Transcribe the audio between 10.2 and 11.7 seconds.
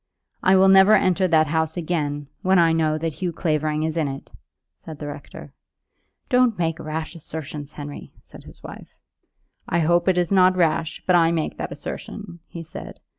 not rash, but I make